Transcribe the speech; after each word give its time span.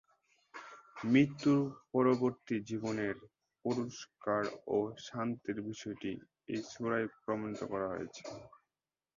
মৃত্যু-পরবর্তী 1.05 2.55
জীবনের 2.69 3.15
পুরস্কার 3.65 4.43
ও 4.67 4.77
শাস্তির 5.05 5.57
বিষয়টি 5.69 6.11
এই 6.49 6.61
সূরায় 6.71 7.07
প্রমাণ 7.17 7.51
করা 7.63 7.87
হয়েছে। 7.93 8.23